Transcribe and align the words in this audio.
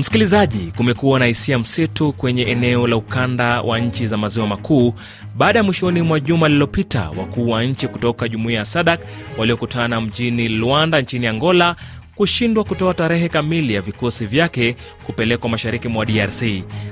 Msikilizaji, 0.00 0.72
kumekuwa 0.76 1.18
na 1.18 1.24
hisia 1.26 1.58
mseto 1.58 2.12
kwenye 2.12 2.42
eneo 2.42 2.86
la 2.86 2.96
ukanda 2.96 3.60
wa 3.62 3.78
nchi 3.78 4.06
za 4.06 4.16
maziwa 4.16 4.46
makuu 4.46 4.94
baada 5.36 5.58
ya 5.58 5.62
mwishoni 5.62 6.02
mwa 6.02 6.20
juma 6.20 6.48
lililopita 6.48 7.10
wakuu 7.10 7.48
wa 7.50 7.64
nchi 7.64 7.88
kutoka 7.88 8.28
jumuiya 8.28 8.58
ya 8.58 8.64
SADAK 8.64 9.00
waliokutana 9.38 10.00
mjini 10.00 10.48
Luanda 10.48 11.00
nchini 11.00 11.26
Angola 11.26 11.76
kushindwa 12.14 12.64
kutoa 12.64 12.94
tarehe 12.94 13.28
kamili 13.28 13.74
ya 13.74 13.80
vikosi 13.80 14.26
vyake 14.26 14.76
kupelekwa 15.06 15.50
mashariki 15.50 15.88
mwa 15.88 16.06
DRC. 16.06 16.42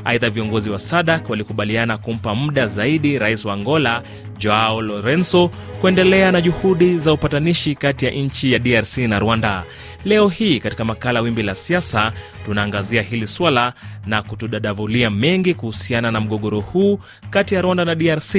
Aidha, 0.04 0.30
viongozi 0.30 0.70
wa 0.70 0.78
SADAK 0.78 1.30
walikubaliana 1.30 1.98
kumpa 1.98 2.34
muda 2.34 2.66
zaidi 2.66 3.18
rais 3.18 3.44
wa 3.44 3.54
Angola 3.54 4.02
Joao 4.38 4.80
Lorenzo 4.82 5.50
kuendelea 5.80 6.32
na 6.32 6.40
juhudi 6.40 6.98
za 6.98 7.12
upatanishi 7.12 7.74
kati 7.74 8.04
ya 8.04 8.10
nchi 8.10 8.52
ya 8.52 8.58
DRC 8.58 8.98
na 8.98 9.18
Rwanda. 9.18 9.64
Leo 10.04 10.28
hii 10.28 10.60
katika 10.60 10.84
makala 10.84 11.20
Wimbi 11.20 11.42
la 11.42 11.54
Siasa 11.54 12.12
tunaangazia 12.44 13.02
hili 13.02 13.26
swala 13.26 13.72
na 14.06 14.22
kutudadavulia 14.22 15.10
mengi 15.10 15.54
kuhusiana 15.54 16.10
na 16.10 16.20
mgogoro 16.20 16.60
huu 16.60 16.98
kati 17.30 17.54
ya 17.54 17.62
Rwanda 17.62 17.84
na 17.84 17.94
DRC. 17.94 18.34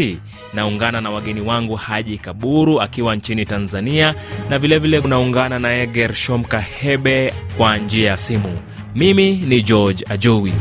Naungana 0.53 1.02
na 1.02 1.09
wageni 1.09 1.41
wangu 1.41 1.75
Haji 1.75 2.17
Kaburu 2.17 2.81
akiwa 2.81 3.15
nchini 3.15 3.45
Tanzania 3.45 4.15
na 4.49 4.59
vilevile 4.59 4.99
unaungana 4.99 5.59
naye 5.59 5.87
Gershom 5.87 6.43
Kahebe 6.43 7.34
kwa 7.57 7.77
njia 7.77 8.09
ya 8.09 8.17
simu. 8.17 8.57
Mimi 8.95 9.31
ni 9.37 9.62
George 9.62 10.05
Ajowi. 10.09 10.53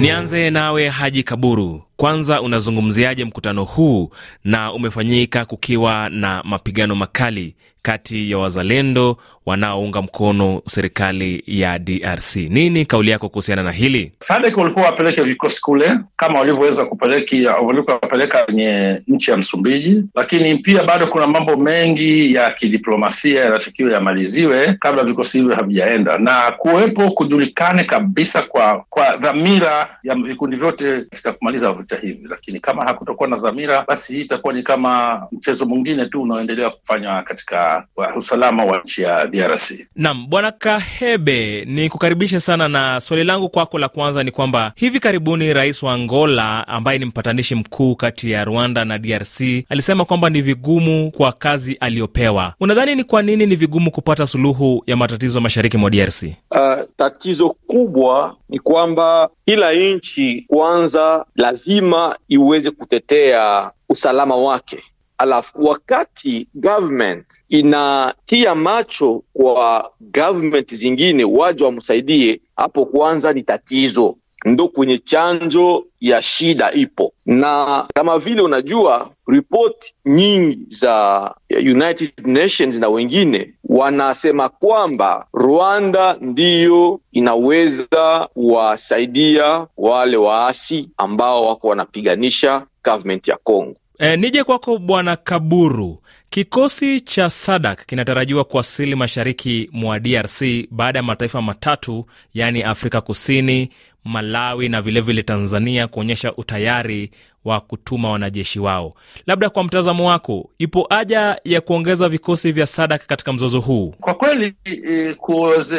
Nianze 0.00 0.50
nawe 0.50 0.88
Haji 0.88 1.22
Kaburu, 1.22 1.82
kwanza 2.00 2.42
unazungumziaje 2.42 3.24
mkutano 3.24 3.64
huu 3.64 4.10
na 4.44 4.72
umefanyika 4.72 5.44
kukiwa 5.44 6.08
na 6.10 6.42
mapigano 6.44 6.94
makali 6.94 7.54
kati 7.88 8.30
ya 8.30 8.38
wazalendo 8.38 9.16
wanaounga 9.48 10.02
mkono 10.02 10.62
serikali 10.68 11.42
ya 11.46 11.78
DRC. 11.78 12.36
Nini 12.36 12.86
kauli 12.86 13.10
yako 13.10 13.28
kuhusiana 13.28 13.62
na 13.62 13.72
hili? 13.72 14.12
SADC 14.18 14.56
walikuwa 14.56 14.84
wapeleke 14.84 15.22
vikosi 15.22 15.60
kule 15.62 15.98
kama 16.16 16.38
walivyoweza 16.38 16.84
kupeleka 16.84 18.42
kwenye 18.44 19.00
nchi 19.08 19.30
ya 19.30 19.36
Msumbiji, 19.36 20.04
lakini 20.14 20.54
pia 20.58 20.84
bado 20.84 21.06
kuna 21.06 21.26
mambo 21.26 21.56
mengi 21.56 22.34
ya 22.34 22.50
kidiplomasia 22.50 23.44
yanatakiwa 23.44 23.92
yamaliziwe 23.92 24.72
kabla 24.80 25.04
vikosi 25.04 25.38
hivyo 25.38 25.54
havijaenda, 25.56 26.18
na 26.18 26.52
kuwepo 26.58 27.10
kujulikane 27.10 27.84
kabisa 27.84 28.42
kwa 28.42 28.84
kwa 28.90 29.16
dhamira 29.16 29.98
ya 30.02 30.14
vikundi 30.14 30.56
vyote 30.56 31.00
katika 31.00 31.32
kumaliza 31.32 31.72
vita 31.72 31.96
hivi. 31.96 32.28
Lakini 32.28 32.60
kama 32.60 32.84
hakutakuwa 32.84 33.28
na 33.28 33.36
dhamira, 33.36 33.84
basi 33.88 34.12
hii 34.14 34.20
itakuwa 34.20 34.52
ni 34.52 34.62
kama 34.62 35.22
mchezo 35.32 35.66
mwingine 35.66 36.06
tu 36.06 36.22
unaoendelea 36.22 36.70
kufanywa 36.70 37.22
katika 37.22 37.77
usalama 38.16 38.64
wa 38.64 38.78
nchi 38.80 39.02
ya 39.02 39.26
DRC. 39.26 39.72
Naam, 39.96 40.26
Bwana 40.28 40.52
Kahebe, 40.52 41.64
ni 41.64 41.88
kukaribisha 41.88 42.40
sana, 42.40 42.68
na 42.68 43.00
swali 43.00 43.24
langu 43.24 43.48
kwako 43.48 43.78
la 43.78 43.88
kwanza 43.88 44.22
ni 44.22 44.30
kwamba 44.30 44.72
hivi 44.76 45.00
karibuni 45.00 45.52
rais 45.52 45.82
wa 45.82 45.92
Angola 45.92 46.68
ambaye 46.68 46.98
ni 46.98 47.04
mpatanishi 47.04 47.54
mkuu 47.54 47.96
kati 47.96 48.30
ya 48.30 48.44
Rwanda 48.44 48.84
na 48.84 48.98
DRC 48.98 49.40
alisema 49.68 50.04
kwamba 50.04 50.30
ni 50.30 50.42
vigumu 50.42 51.10
kwa 51.10 51.32
kazi 51.32 51.74
aliyopewa. 51.80 52.54
Unadhani 52.60 52.94
ni 52.94 53.04
kwa 53.04 53.22
nini 53.22 53.46
ni 53.46 53.56
vigumu 53.56 53.90
kupata 53.90 54.26
suluhu 54.26 54.82
ya 54.86 54.96
matatizo 54.96 55.40
mashariki 55.40 55.76
mwa 55.78 55.90
DRC? 55.90 56.22
Uh, 56.50 56.84
tatizo 56.96 57.56
kubwa 57.66 58.36
ni 58.48 58.58
kwamba 58.58 59.28
kila 59.46 59.72
nchi 59.72 60.44
kwanza 60.48 61.24
lazima 61.36 62.16
iweze 62.28 62.70
kutetea 62.70 63.70
usalama 63.88 64.36
wake 64.36 64.78
Alafu 65.18 65.64
wakati 65.64 66.48
government 66.54 67.26
inatia 67.48 68.54
macho 68.54 69.22
kwa 69.32 69.90
government 70.00 70.74
zingine 70.74 71.24
waje 71.24 71.64
wamsaidie, 71.64 72.40
hapo 72.56 72.86
kwanza 72.86 73.32
ni 73.32 73.42
tatizo, 73.42 74.16
ndo 74.44 74.68
kwenye 74.68 74.98
chanjo 74.98 75.84
ya 76.00 76.22
shida 76.22 76.72
ipo. 76.72 77.12
Na 77.26 77.84
kama 77.94 78.18
vile 78.18 78.40
unajua 78.42 79.10
ripoti 79.26 79.94
nyingi 80.06 80.58
za 80.68 81.34
United 81.50 82.12
Nations 82.26 82.74
na 82.78 82.88
wengine 82.88 83.54
wanasema 83.64 84.48
kwamba 84.48 85.26
Rwanda 85.34 86.16
ndiyo 86.20 87.00
inaweza 87.12 88.28
kuwasaidia 88.34 89.66
wale 89.76 90.16
waasi 90.16 90.90
ambao 90.96 91.46
wako 91.46 91.68
wanapiganisha 91.68 92.66
government 92.84 93.28
ya 93.28 93.36
Congo. 93.36 93.76
E, 93.98 94.16
nije 94.16 94.44
kwako 94.44 94.78
Bwana 94.78 95.16
Kaburu. 95.16 96.02
Kikosi 96.30 97.00
cha 97.00 97.30
SADAK 97.30 97.86
kinatarajiwa 97.86 98.44
kuwasili 98.44 98.94
mashariki 98.94 99.68
mwa 99.72 100.00
DRC 100.00 100.42
baada 100.70 100.98
ya 100.98 101.02
mataifa 101.02 101.42
matatu 101.42 102.06
yaani 102.34 102.62
Afrika 102.62 103.00
Kusini, 103.00 103.70
Malawi 104.04 104.68
na 104.68 104.82
vilevile 104.82 105.00
vile 105.00 105.22
Tanzania 105.22 105.86
kuonyesha 105.88 106.34
utayari 106.36 107.10
wa 107.44 107.60
kutuma 107.60 108.10
wanajeshi 108.10 108.58
wao. 108.60 108.94
Labda 109.26 109.50
kwa 109.50 109.64
mtazamo 109.64 110.08
wako, 110.08 110.50
ipo 110.58 110.86
haja 110.90 111.40
ya 111.44 111.60
kuongeza 111.60 112.08
vikosi 112.08 112.52
vya 112.52 112.66
SADC 112.66 113.06
katika 113.06 113.32
mzozo 113.32 113.60
huu? 113.60 113.94
Kwa 114.00 114.14
kweli 114.14 114.54
e, 114.64 115.14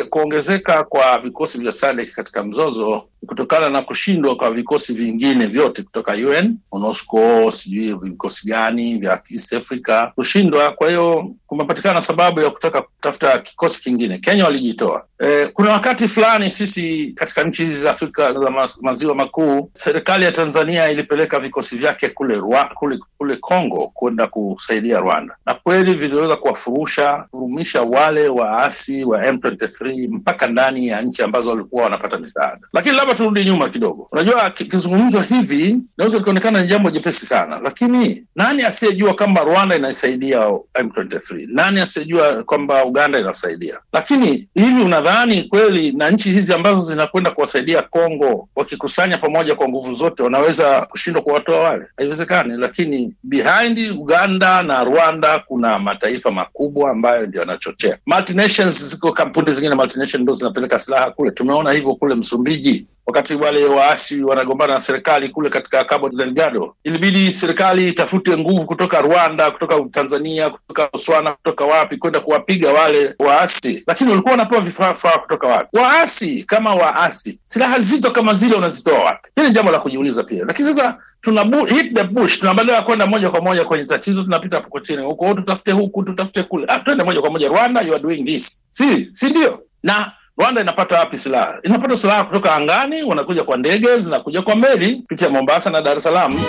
kuongezeka 0.09 0.83
kwa 0.83 1.19
vikosi 1.19 1.59
vya 1.59 1.71
SADC 1.71 2.11
katika 2.11 2.43
mzozo 2.43 3.03
kutokana 3.27 3.69
na 3.69 3.81
kushindwa 3.81 4.35
kwa 4.35 4.51
vikosi 4.51 4.93
vingine 4.93 5.47
vyote 5.47 5.83
kutoka 5.83 6.13
UN, 6.13 6.57
MONUSCO, 6.71 7.51
sijui 7.51 7.93
vikosi 7.93 8.47
gani 8.47 8.97
vya 8.97 9.21
East 9.31 9.53
Africa 9.53 10.11
kushindwa. 10.15 10.71
Kwa 10.71 10.89
hiyo 10.89 11.29
kumepatikana 11.47 12.01
sababu 12.01 12.41
ya 12.41 12.49
kutaka 12.49 12.81
kutafuta 12.81 13.39
kikosi 13.39 13.81
kingine. 13.83 14.17
Kenya 14.17 14.45
walijitoa. 14.45 15.05
E, 15.19 15.47
kuna 15.47 15.71
wakati 15.71 16.07
fulani 16.07 16.49
sisi 16.49 17.13
katika 17.15 17.43
nchi 17.43 17.65
hizi 17.65 17.79
za 17.79 17.91
Afrika 17.91 18.33
za 18.33 18.51
maziwa 18.81 19.15
makuu, 19.15 19.69
serikali 19.73 20.25
ya 20.25 20.31
Tanzania 20.31 20.89
ilipeleka 20.91 21.39
vikosi 21.49 21.77
vyake 21.77 22.09
kule 22.09 22.35
Rwa, 22.35 22.65
kule 22.65 22.99
kule 23.17 23.35
Kongo 23.35 23.91
kwenda 23.93 24.27
kusaidia 24.27 24.99
Rwanda, 24.99 25.35
na 25.45 25.53
kweli 25.53 25.93
viliweza 25.93 26.35
kuwafurusha 26.35 27.25
furumisha 27.31 27.81
wale 27.81 28.27
waasi 28.29 29.03
wa 29.03 29.25
M23 29.31 30.09
mpaka 30.11 30.47
ndani 30.47 30.87
ya 30.87 31.01
nchi 31.01 31.23
ambazo 31.23 31.49
walikuwa 31.49 31.83
wanapata 31.83 32.17
misaada. 32.17 32.67
Lakini 32.73 32.95
labda 32.95 33.13
turudi 33.13 33.45
nyuma 33.45 33.69
kidogo. 33.69 34.07
Unajua, 34.11 34.49
kizungumzwa 34.49 35.23
hivi 35.23 35.77
naweza 35.97 36.17
likaonekana 36.17 36.61
ni 36.61 36.67
jambo 36.67 36.89
jepesi 36.91 37.25
sana, 37.25 37.59
lakini 37.59 38.25
nani 38.35 38.63
asiyejua 38.63 39.13
kwamba 39.13 39.41
Rwanda 39.43 39.75
inaisaidia 39.75 40.39
M23? 40.75 41.47
Nani 41.51 41.79
asiyejua 41.79 42.43
kwamba 42.43 42.85
Uganda 42.85 43.19
inasaidia? 43.19 43.79
Lakini 43.93 44.47
hivi 44.55 44.81
unadhani 44.81 45.43
kweli 45.43 45.91
na 45.91 46.09
nchi 46.11 46.31
hizi 46.31 46.53
ambazo 46.53 46.81
zinakwenda 46.81 47.31
kuwasaidia 47.31 47.81
Kongo 47.81 48.49
wakikusanya 48.55 49.17
pamoja 49.17 49.55
kwa 49.55 49.67
nguvu 49.67 49.93
zote 49.93 50.23
wanaweza 50.23 50.85
kushindwa 50.85 51.21
kuwatoa 51.39 51.69
wale? 51.69 51.85
Haiwezekani. 51.97 52.57
Lakini 52.57 53.15
behind 53.23 53.79
Uganda 53.79 54.63
na 54.63 54.83
Rwanda 54.83 55.39
kuna 55.39 55.79
mataifa 55.79 56.31
makubwa 56.31 56.91
ambayo 56.91 57.25
ndio 57.27 57.41
yanachochea. 57.41 57.97
Multinations, 58.05 58.83
ziko 58.89 59.11
kampuni 59.13 59.51
zingine 59.51 59.75
multinational 59.75 60.23
ndo 60.23 60.33
zinapeleka 60.33 60.79
silaha 60.79 61.11
kule. 61.11 61.31
Tumeona 61.31 61.71
hivyo 61.71 61.95
kule 61.95 62.15
Msumbiji 62.15 62.87
wakati 63.09 63.35
wale 63.35 63.65
waasi 63.65 64.23
wanagombana 64.23 64.73
na 64.73 64.79
serikali 64.79 65.29
kule 65.29 65.49
katika 65.49 65.83
Cabo 65.83 66.09
Delgado, 66.09 66.75
ilibidi 66.83 67.31
serikali 67.33 67.87
itafute 67.89 68.37
nguvu 68.37 68.65
kutoka 68.65 69.01
Rwanda, 69.01 69.51
kutoka 69.51 69.79
Tanzania, 69.91 70.49
kutoka 70.49 70.89
Botswana, 70.93 71.31
kutoka 71.33 71.65
wapi 71.65 71.97
kwenda 71.97 72.19
kuwapiga 72.19 72.71
wale 72.71 73.15
waasi, 73.19 73.83
lakini 73.87 74.09
walikuwa 74.09 74.31
wanapewa 74.31 74.61
vifaa 74.61 75.17
kutoka 75.17 75.47
wapi? 75.47 75.77
Waasi 75.77 76.43
kama 76.43 76.75
waasi, 76.75 77.39
silaha 77.43 77.79
zito 77.79 78.11
kama 78.11 78.33
zile 78.33 78.55
unazitoa 78.55 78.99
wapi? 79.03 79.29
Hili 79.35 79.47
ni 79.47 79.53
jambo 79.53 79.71
la 79.71 79.79
kujiuliza 79.79 80.23
pia. 80.23 80.45
Lakini 80.45 80.67
sasa 80.67 80.97
tuna 81.21 81.43
bu, 81.43 81.65
hit 81.65 81.93
the 81.95 82.03
bush, 82.03 82.39
tuna 82.39 82.53
badala 82.53 82.77
ya 82.77 82.83
kwenda 82.83 83.07
moja 83.07 83.29
kwa 83.29 83.41
moja 83.41 83.65
kwenye 83.65 83.83
tatizo, 83.85 84.23
tunapita 84.23 84.55
hapo 84.57 84.79
chini 84.79 85.01
huko, 85.03 85.33
tutafute 85.33 85.71
huku, 85.71 86.03
tutafute 86.03 86.43
kule. 86.43 86.65
Ah, 86.67 86.79
twende 86.79 87.03
moja 87.03 87.21
kwa 87.21 87.29
moja 87.29 87.47
Rwanda, 87.47 87.81
you 87.81 87.93
are 87.93 88.03
doing 88.03 88.23
this, 88.23 88.65
si 88.71 89.05
si 89.11 89.29
ndio? 89.29 89.63
na 89.83 90.11
Rwanda 90.37 90.61
inapata 90.61 90.99
wapi 90.99 91.17
silaha? 91.17 91.59
Inapata 91.63 91.95
silaha 91.95 92.23
kutoka 92.23 92.55
angani, 92.55 93.03
wanakuja 93.03 93.43
kwa 93.43 93.57
ndege, 93.57 93.97
zinakuja 93.97 94.41
kwa 94.41 94.55
meli 94.55 94.95
kupitia 94.95 95.29
Mombasa 95.29 95.69
na 95.69 95.81
Dar 95.81 95.97
es 95.97 96.03
Salaam. 96.03 96.39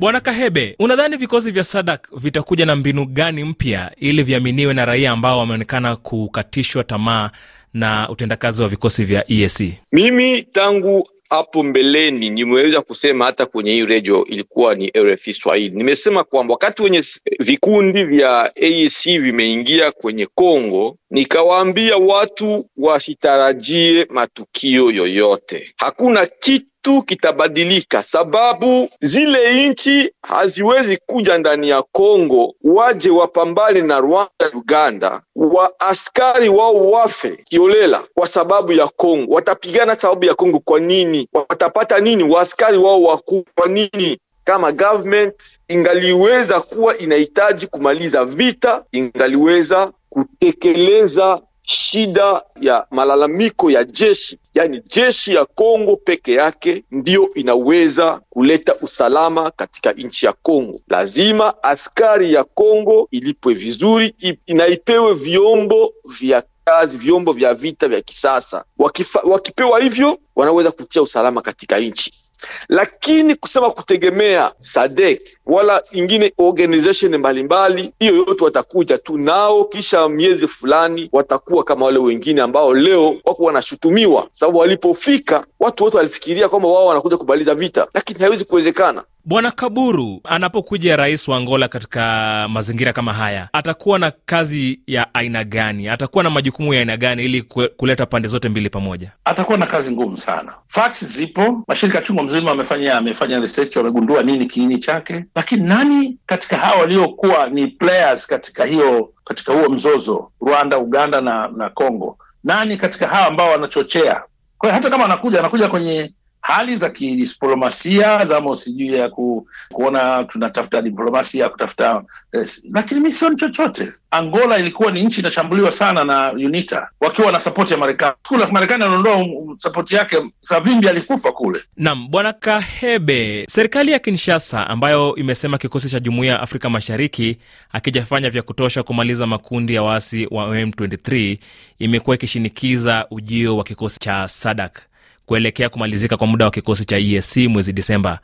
Bwana 0.00 0.20
Kahebe, 0.20 0.76
unadhani 0.78 1.16
vikosi 1.16 1.50
vya 1.50 1.64
SADAK 1.64 2.08
vitakuja 2.16 2.66
na 2.66 2.76
mbinu 2.76 3.06
gani 3.06 3.44
mpya 3.44 3.90
ili 3.96 4.22
viaminiwe 4.22 4.74
na 4.74 4.84
raia 4.84 5.10
ambao 5.10 5.38
wameonekana 5.38 5.96
kukatishwa 5.96 6.84
tamaa 6.84 7.30
na 7.74 8.08
utendakazi 8.08 8.62
wa 8.62 8.68
vikosi 8.68 9.04
vya 9.04 9.24
EAC? 9.32 9.72
Mimi 9.92 10.42
tangu 10.42 11.08
hapo 11.30 11.62
mbeleni 11.62 12.30
nimeweza 12.30 12.80
kusema 12.80 13.24
hata 13.24 13.46
kwenye 13.46 13.72
hii 13.72 13.86
redio 13.86 14.24
ilikuwa 14.24 14.74
ni 14.74 14.92
RFI 14.98 15.34
Swahili, 15.34 15.76
nimesema 15.76 16.24
kwamba 16.24 16.54
wakati 16.54 16.82
wenye 16.82 17.04
vikundi 17.38 18.04
vya 18.04 18.52
AAC 18.56 19.04
vimeingia 19.20 19.92
kwenye 19.92 20.26
Kongo, 20.34 20.96
nikawaambia 21.10 21.96
watu 21.96 22.70
wasitarajie 22.76 24.06
matukio 24.10 24.90
yoyote. 24.90 25.74
Hakuna 25.76 26.26
kitu 26.26 26.66
kitu 26.84 27.02
kitabadilika, 27.02 28.02
sababu 28.02 28.88
zile 29.00 29.68
nchi 29.68 30.10
haziwezi 30.22 30.98
kuja 31.06 31.38
ndani 31.38 31.68
ya 31.68 31.82
Kongo 31.82 32.54
waje 32.64 33.10
wapambane 33.10 33.80
na 33.82 34.00
Rwanda, 34.00 34.50
Uganda, 34.54 35.20
wa 35.36 35.72
askari 35.80 36.48
wao 36.48 36.90
wafe 36.90 37.28
kiolela 37.44 38.02
kwa 38.14 38.26
sababu 38.26 38.72
ya 38.72 38.86
Kongo. 38.88 39.34
Watapigana 39.34 39.96
sababu 39.96 40.24
ya 40.24 40.34
Kongo 40.34 40.58
kwa 40.60 40.80
nini? 40.80 41.28
Watapata 41.32 41.98
nini? 42.00 42.22
Waaskari 42.22 42.78
wao 42.78 43.02
wakuu 43.02 43.44
kwa 43.54 43.68
nini? 43.68 44.18
Kama 44.44 44.72
government 44.72 45.34
ingaliweza 45.68 46.60
kuwa 46.60 46.98
inahitaji 46.98 47.66
kumaliza 47.66 48.24
vita, 48.24 48.84
ingaliweza 48.92 49.92
kutekeleza 50.10 51.40
shida 51.66 52.42
ya 52.60 52.86
malalamiko 52.90 53.70
ya 53.70 53.84
jeshi, 53.84 54.38
yaani 54.54 54.80
jeshi 54.80 55.34
ya 55.34 55.44
Kongo 55.44 55.96
peke 55.96 56.32
yake 56.32 56.84
ndiyo 56.90 57.34
inaweza 57.34 58.20
kuleta 58.30 58.74
usalama 58.76 59.50
katika 59.50 59.92
nchi 59.92 60.26
ya 60.26 60.32
Kongo. 60.32 60.80
Lazima 60.88 61.62
askari 61.62 62.32
ya 62.32 62.44
Kongo 62.44 63.08
ilipwe 63.10 63.54
vizuri, 63.54 64.14
inaipewe 64.46 65.14
vyombo 65.14 65.94
vya 66.20 66.42
kazi, 66.64 66.96
vyombo 66.96 67.32
vya 67.32 67.54
vita 67.54 67.88
vya 67.88 68.00
kisasa. 68.00 68.64
Wakifa, 68.78 69.20
wakipewa 69.24 69.80
hivyo 69.80 70.18
wanaweza 70.36 70.70
kutia 70.70 71.02
usalama 71.02 71.40
katika 71.40 71.78
nchi 71.78 72.23
lakini 72.68 73.34
kusema 73.34 73.70
kutegemea 73.70 74.52
SADC 74.58 75.20
wala 75.46 75.82
ingine 75.92 76.32
organization 76.38 77.16
mbalimbali, 77.18 77.92
hiyo 77.98 78.14
yote 78.16 78.44
watakuja 78.44 78.98
tu 78.98 79.18
nao, 79.18 79.64
kisha 79.64 80.08
miezi 80.08 80.48
fulani 80.48 81.08
watakuwa 81.12 81.64
kama 81.64 81.86
wale 81.86 81.98
wengine 81.98 82.40
ambao 82.42 82.74
leo 82.74 83.16
wako 83.24 83.42
wanashutumiwa, 83.44 84.28
sababu 84.32 84.58
walipofika 84.58 85.44
watu 85.60 85.84
wote 85.84 85.96
walifikiria 85.96 86.48
kwamba 86.48 86.68
wao 86.68 86.86
wanakuja 86.86 87.16
kubaliza 87.16 87.54
vita, 87.54 87.86
lakini 87.94 88.18
haiwezi 88.20 88.44
kuwezekana. 88.44 89.04
Bwana 89.26 89.50
Kaburu, 89.50 90.20
anapokuja 90.24 90.96
rais 90.96 91.28
wa 91.28 91.36
Angola 91.36 91.68
katika 91.68 92.46
mazingira 92.50 92.92
kama 92.92 93.12
haya, 93.12 93.48
atakuwa 93.52 93.98
na 93.98 94.12
kazi 94.26 94.80
ya 94.86 95.14
aina 95.14 95.44
gani? 95.44 95.88
Atakuwa 95.88 96.24
na 96.24 96.30
majukumu 96.30 96.74
ya 96.74 96.80
aina 96.80 96.96
gani 96.96 97.24
ili 97.24 97.42
kuleta 97.76 98.06
pande 98.06 98.28
zote 98.28 98.48
mbili 98.48 98.70
pamoja? 98.70 99.12
Atakuwa 99.24 99.58
na 99.58 99.66
kazi 99.66 99.90
ngumu 99.92 100.16
sana. 100.16 100.52
Facts 100.66 101.04
zipo, 101.04 101.64
mashirika 101.68 102.00
chungu 102.02 102.22
mzima 102.22 102.50
amefanya 102.50 102.94
amefanya 102.96 103.40
research, 103.40 103.76
wamegundua 103.76 104.22
nini 104.22 104.46
kiini 104.46 104.78
chake, 104.78 105.24
lakini 105.34 105.62
nani 105.64 106.18
katika 106.26 106.56
hawa 106.56 106.80
waliokuwa 106.80 107.48
ni 107.48 107.66
players 107.66 108.26
katika 108.26 108.64
hiyo 108.64 109.12
katika 109.24 109.52
huo 109.52 109.68
mzozo, 109.68 110.30
Rwanda, 110.40 110.78
Uganda 110.78 111.20
na 111.20 111.48
na 111.56 111.70
Congo, 111.70 112.18
nani 112.44 112.76
katika 112.76 113.06
hawa 113.08 113.26
ambao 113.26 113.50
wanachochea? 113.50 114.22
Kwa 114.58 114.68
hiyo 114.68 114.74
hata 114.74 114.90
kama 114.90 115.04
anakuja 115.04 115.38
anakuja 115.38 115.68
kwenye 115.68 116.12
hali 116.44 116.76
za 116.76 116.90
kidiplomasia 116.90 118.24
zamo 118.26 118.54
sijui 118.54 118.92
ya 118.94 119.08
ku, 119.08 119.48
kuona 119.72 120.24
tunatafuta 120.24 120.82
diplomasia 120.82 121.48
kutafuta 121.48 122.02
yes. 122.32 122.62
lakini 122.74 123.00
mi 123.00 123.12
sioni 123.12 123.36
chochote. 123.36 123.92
Angola 124.10 124.58
ilikuwa 124.58 124.90
ni 124.92 125.02
nchi 125.04 125.20
inashambuliwa 125.20 125.70
sana 125.70 126.04
na 126.04 126.32
UNITA 126.32 126.88
wakiwa 127.00 127.32
na 127.32 127.40
sapoti 127.40 127.72
ya 127.72 127.78
Marekani. 127.78 128.14
Marekani 128.52 128.84
anaondoa 128.84 129.26
sapoti 129.56 129.94
yake, 129.94 130.22
Savimbi 130.40 130.88
alikufa 130.88 131.32
kule. 131.32 131.60
Naam, 131.76 132.08
Bwana 132.10 132.32
Kahebe, 132.32 133.46
serikali 133.50 133.92
ya 133.92 133.98
Kinshasa 133.98 134.66
ambayo 134.70 135.14
imesema 135.16 135.58
kikosi 135.58 135.88
cha 135.90 136.00
Jumuiya 136.00 136.32
ya 136.32 136.40
Afrika 136.40 136.70
Mashariki 136.70 137.36
akijafanya 137.72 138.30
vya 138.30 138.42
kutosha 138.42 138.82
kumaliza 138.82 139.26
makundi 139.26 139.74
ya 139.74 139.82
waasi 139.82 140.28
wa 140.30 140.46
M23 140.46 141.38
imekuwa 141.78 142.16
ikishinikiza 142.16 143.06
ujio 143.10 143.56
wa 143.56 143.64
kikosi 143.64 143.98
cha 144.00 144.28
SADC 144.28 144.78
kuelekea 145.26 145.68
kumalizika 145.68 146.16
kwa 146.16 146.26
muda 146.26 146.44
wa 146.44 146.50
kikosi 146.50 146.84
cha 146.84 146.98
EAC 146.98 147.36
mwezi 147.36 147.72
Disemba. 147.72 148.18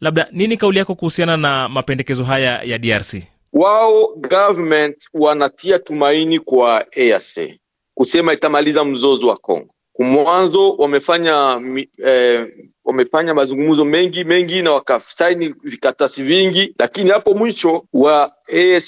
Labda 0.00 0.28
nini 0.32 0.56
kauli 0.56 0.78
yako 0.78 0.94
kuhusiana 0.94 1.36
na 1.36 1.68
mapendekezo 1.68 2.24
haya 2.24 2.62
ya 2.62 2.78
DRC? 2.78 3.14
Wao 3.52 4.08
government 4.16 4.96
wanatia 5.14 5.78
tumaini 5.78 6.38
kwa 6.38 6.86
EAC 6.92 7.58
kusema 7.94 8.32
itamaliza 8.32 8.84
mzozo 8.84 9.26
wa 9.26 9.36
Kongo. 9.36 9.68
Kumwanzo 9.92 10.72
wamefanya 10.72 11.60
eh, 12.06 12.46
wamefanya 12.84 13.34
mazungumzo 13.34 13.84
mengi 13.84 14.24
mengi 14.24 14.62
na 14.62 14.70
wakasaini 14.72 15.54
vikatasi 15.62 16.22
vingi, 16.22 16.74
lakini 16.78 17.10
hapo 17.10 17.34
mwisho 17.34 17.84
wa 17.92 18.32
EAC 18.48 18.84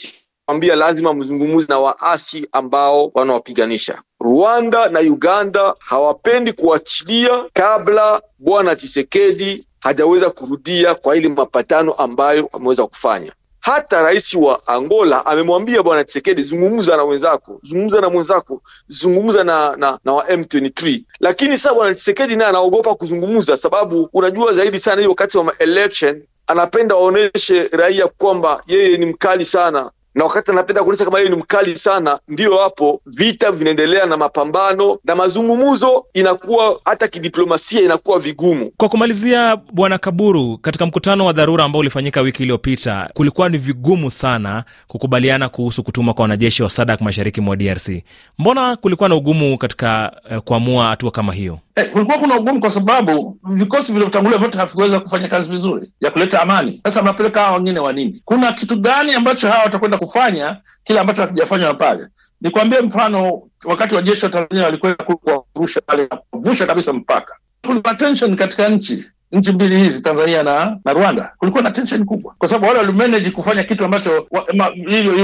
ambia 0.47 0.77
lazima 0.77 1.15
mzungumuzi 1.15 1.67
na 1.69 1.79
waasi 1.79 2.49
ambao 2.53 3.11
wanawapiganisha. 3.15 4.03
Rwanda 4.21 4.89
na 4.89 5.01
Uganda 5.01 5.75
hawapendi 5.79 6.53
kuachilia 6.53 7.45
kabla 7.53 8.23
bwana 8.39 8.77
Tshisekedi 8.77 9.67
hajaweza 9.81 10.31
kurudia 10.31 10.95
kwa 10.95 11.17
ile 11.17 11.29
mapatano 11.29 11.93
ambayo 11.93 12.49
ameweza 12.53 12.87
kufanya. 12.87 13.33
Hata 13.61 14.03
rais 14.03 14.35
wa 14.35 14.67
Angola 14.67 15.27
amemwambia 15.27 15.83
bwana 15.83 16.05
Tshisekedi, 16.05 16.43
zungumza 16.43 16.97
na 16.97 17.05
wenzako, 17.05 17.61
zungumza 17.63 18.01
na 18.01 18.11
mwenzako, 18.11 18.63
zungumza 18.89 19.45
na, 19.45 19.77
na, 19.77 19.99
na 20.05 20.13
wa 20.13 20.25
M23. 20.25 21.03
Lakini 21.21 21.59
sasa 21.59 21.75
bwana 21.75 21.95
Tshisekedi 21.95 22.37
naye 22.37 22.51
anaogopa 22.51 22.95
kuzungumza, 22.95 23.57
sababu 23.57 24.09
unajua 24.13 24.53
zaidi 24.53 24.81
sana 24.81 24.97
hiyo 24.97 25.11
wakati 25.11 25.39
wa 25.39 25.59
election 25.59 26.23
anapenda 26.47 26.95
waoneshe 26.95 27.69
raia 27.73 28.07
kwamba 28.09 28.63
yeye 28.67 28.97
ni 28.97 29.07
mkali 29.07 29.45
sana 29.45 29.91
na 30.19 30.25
wakati 30.25 30.51
anapenda 30.51 30.83
kuonyesha 30.83 31.05
kama 31.05 31.19
yeye 31.19 31.31
ni 31.31 31.37
mkali 31.37 31.77
sana, 31.77 32.19
ndiyo 32.29 32.57
hapo 32.59 33.01
vita 33.07 33.53
vinaendelea 33.53 34.07
na 34.07 34.17
mapambano 34.17 34.99
na 35.05 35.15
mazungumzo, 35.15 36.07
inakuwa 36.15 36.81
hata 36.85 37.09
kidiplomasia 37.09 37.81
inakuwa 37.81 38.19
vigumu. 38.19 38.71
Kwa 38.77 38.89
kumalizia, 38.89 39.57
Bwana 39.73 39.99
Kaburu, 39.99 40.59
katika 40.59 40.87
mkutano 40.87 41.27
wa 41.27 41.33
dharura 41.33 41.65
ambao 41.65 41.81
ulifanyika 41.81 42.21
wiki 42.21 42.43
iliyopita, 42.43 43.11
kulikuwa 43.15 43.49
ni 43.49 43.59
vigumu 43.59 44.11
sana 44.11 44.65
kukubaliana 44.87 45.49
kuhusu 45.49 45.83
kutuma 45.83 46.15
kwa 46.15 46.23
wanajeshi 46.23 46.63
wa 46.63 46.71
SADC 46.71 47.01
mashariki 47.01 47.41
mwa 47.41 47.57
DRC. 47.57 47.91
Mbona 48.39 48.77
kulikuwa 48.77 49.09
na 49.09 49.15
ugumu 49.15 49.59
katika 49.59 50.13
eh, 50.31 50.41
kuamua 50.41 50.87
hatua 50.87 51.11
kama 51.11 51.33
hiyo? 51.33 51.59
Eh, 51.79 51.91
kulikuwa 51.93 52.19
kuna 52.19 52.37
ugumu 52.37 52.61
kwa 52.61 52.71
sababu 52.71 53.39
vikosi 53.43 53.93
vilivyotangulia 53.93 54.39
vyote 54.39 54.59
havikuweza 54.59 55.01
kufanya 55.01 55.29
kazi 55.29 55.51
vizuri 55.51 55.93
ya 56.01 56.11
kuleta 56.11 56.43
amani. 56.43 56.81
Sasa 56.85 57.03
mnapeleka 57.03 57.41
hawa 57.41 57.57
wengine 57.57 57.81
wa 57.81 57.93
nini? 57.93 58.23
Kuna 58.25 58.53
kitu 58.53 58.77
gani 58.81 59.15
ambacho 59.15 59.49
hawa 59.51 59.65
watakwenda 59.65 59.99
kufanya 59.99 60.61
kile 60.85 61.01
ambacho 61.01 61.23
hakijafanywa 61.23 61.75
pale? 61.75 62.07
Nikwambie 62.41 62.81
mfano, 62.81 63.43
wakati 63.65 63.95
wa 63.95 64.03
jeshi 64.03 64.25
wa 64.25 64.31
Tanzania 64.31 64.65
walikwenda 64.65 65.05
kuwavusha 65.05 65.81
pale, 65.81 66.09
kuvusha 66.31 66.67
kabisa 66.67 66.93
mpaka, 66.93 67.37
kuna 67.67 67.95
tension 67.95 68.37
katika 68.37 68.69
nchi 68.69 69.11
nchi 69.33 69.53
mbili 69.53 69.77
hizi 69.79 70.03
Tanzania 70.03 70.43
na, 70.43 70.77
na 70.85 70.93
Rwanda 70.93 71.33
kulikuwa 71.39 71.63
na 71.63 71.71
tension 71.71 72.05
kubwa, 72.05 72.35
kwa 72.39 72.49
sababu 72.49 72.67
wale 72.67 72.79
walimanage 72.79 73.31
kufanya 73.31 73.65
kitu 73.65 73.85
ambacho 73.85 74.27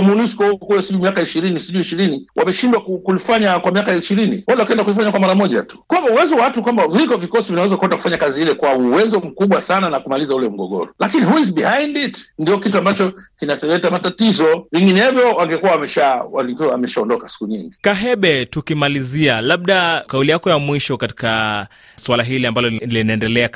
MONUSCO 0.03 0.57
kule 0.57 0.83
sijui 0.83 1.03
miaka 1.03 1.23
ishirini 1.23 1.61
sijui 1.61 1.81
ishirini 1.81 2.27
wameshindwa 2.37 2.81
kulifanya 2.81 3.59
kwa 3.59 3.73
miaka 3.73 3.95
ishirini. 3.95 4.45
Wale 4.47 4.61
wakaenda 4.61 4.85
kulifanya 4.85 5.11
kwa 5.11 5.21
mara 5.21 5.35
moja 5.35 5.63
tu, 5.63 5.79
kwamba 5.87 6.11
uwezo 6.11 6.37
wa 6.37 6.43
watu 6.43 6.63
kwamba 6.63 6.89
viko 6.89 7.17
vikosi 7.17 7.53
vinaweza 7.53 7.77
kwenda 7.77 7.97
kufanya 7.97 8.17
kazi 8.17 8.43
ile 8.43 8.55
kwa 8.55 8.75
uwezo 8.75 9.21
mkubwa 9.21 9.61
sana 9.63 9.91
na 9.91 10.01
kumaliza 10.01 10.35
ule 10.35 10.49
mgogoro, 10.49 10.91
lakini 10.99 11.27
who 11.27 11.39
is 11.39 11.55
behind 11.55 11.97
it? 11.97 12.29
Ndio 12.39 12.59
kitu 12.59 12.79
ambacho 12.79 13.13
kinaleta 13.39 13.91
matatizo. 13.91 14.67
Vinginevyo 14.73 15.33
wangekuwa 15.35 15.73
wamesha 15.73 16.07
walikuwa 16.33 16.69
wameshaondoka 16.69 17.29
siku 17.29 17.47
nyingi. 17.47 17.77
Kahebe, 17.81 18.47
tukimalizia, 18.47 19.41
labda 19.41 20.05
kauli 20.07 20.31
yako 20.31 20.51
ya 20.51 20.59
mwisho 20.59 20.97
katika 20.97 21.67
swala 21.97 22.23
hili 22.23 22.47
ambalo 22.47 22.69
linaendelea 22.69 23.49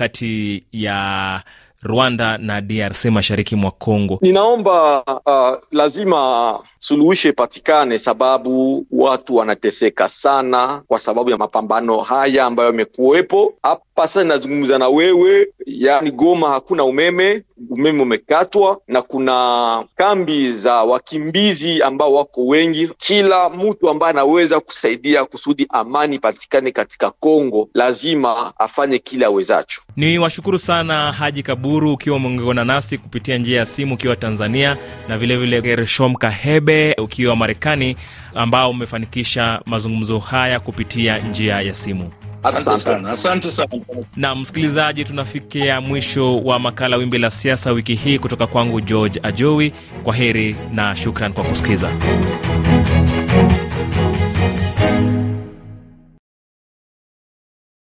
ya 0.72 1.42
Rwanda 1.82 2.38
na 2.38 2.60
DRC 2.60 3.04
mashariki 3.04 3.56
mwa 3.56 3.70
Kongo. 3.70 4.18
Ninaomba 4.22 5.02
uh, 5.04 5.58
lazima 5.72 6.58
suluhisho 6.78 7.28
ipatikane, 7.28 7.98
sababu 7.98 8.86
watu 8.90 9.36
wanateseka 9.36 10.08
sana 10.08 10.82
kwa 10.88 11.00
sababu 11.00 11.30
ya 11.30 11.36
mapambano 11.36 11.98
haya 12.00 12.44
ambayo 12.44 12.66
yamekuwepo 12.68 13.54
hapa. 13.62 13.82
Sasa 14.08 14.22
ninazungumza 14.22 14.78
na 14.78 14.88
wewe, 14.88 15.48
yaani 15.68 16.10
Goma 16.10 16.50
hakuna 16.50 16.84
umeme, 16.84 17.42
umeme 17.70 18.02
umekatwa, 18.02 18.80
na 18.88 19.02
kuna 19.02 19.84
kambi 19.96 20.52
za 20.52 20.74
wakimbizi 20.84 21.82
ambao 21.82 22.12
wako 22.14 22.46
wengi. 22.46 22.88
Kila 22.96 23.48
mtu 23.48 23.88
ambaye 23.90 24.10
anaweza 24.12 24.60
kusaidia 24.60 25.24
kusudi 25.24 25.66
amani 25.70 26.16
ipatikane 26.16 26.70
katika 26.70 27.10
Kongo 27.10 27.68
lazima 27.74 28.52
afanye 28.58 28.98
kile 28.98 29.24
awezacho. 29.24 29.80
Ni 29.96 30.18
washukuru 30.18 30.58
sana 30.58 31.12
Haji 31.12 31.42
Kaburu 31.42 31.92
ukiwa 31.92 32.16
umeungana 32.16 32.64
nasi 32.64 32.98
kupitia 32.98 33.38
njia 33.38 33.58
ya 33.58 33.66
simu 33.66 33.94
ukiwa 33.94 34.16
Tanzania, 34.16 34.76
na 35.08 35.18
vilevile 35.18 35.62
Gershom 35.62 36.14
Kahebe 36.14 36.94
ukiwa 36.98 37.36
Marekani, 37.36 37.96
ambao 38.34 38.70
umefanikisha 38.70 39.60
mazungumzo 39.66 40.18
haya 40.18 40.60
kupitia 40.60 41.18
njia 41.18 41.60
ya 41.60 41.74
simu. 41.74 42.10
Asante 42.48 42.80
sana, 42.84 43.10
asante 43.10 43.50
sana. 43.50 43.68
Na 44.16 44.34
msikilizaji, 44.34 45.04
tunafikia 45.04 45.80
mwisho 45.80 46.38
wa 46.40 46.58
makala 46.58 46.96
Wimbi 46.96 47.18
la 47.18 47.30
Siasa 47.30 47.70
wiki 47.72 47.94
hii 47.94 48.18
kutoka 48.18 48.46
kwangu 48.46 48.80
George 48.80 49.20
Ajowi. 49.22 49.72
Kwa 50.02 50.14
heri 50.14 50.56
na 50.72 50.96
shukran 50.96 51.32
kwa 51.32 51.44
kusikiza. 51.44 51.90